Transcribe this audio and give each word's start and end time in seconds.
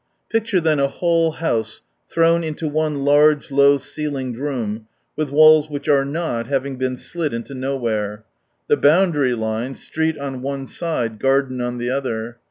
Picture 0.31 0.59
then 0.59 0.79
a 0.79 0.87
whole 0.87 1.33
house 1.33 1.83
thrown 2.09 2.43
into 2.43 2.67
one 2.67 3.05
large 3.05 3.51
low 3.51 3.77
ceilinged 3.77 4.39
room, 4.39 4.87
with 5.15 5.29
walls 5.29 5.69
which 5.69 5.87
are 5.87 6.03
not, 6.03 6.47
having 6.47 6.75
been 6.75 6.97
slid 6.97 7.35
into 7.35 7.53
nowhere; 7.53 8.23
the 8.67 8.77
boundary 8.77 9.35
line, 9.35 9.75
street 9.75 10.17
on 10.17 10.41
one 10.41 10.65
side, 10.65 11.19
garden 11.19 11.61
on 11.61 11.77
the 11.77 11.91
other. 11.91 12.39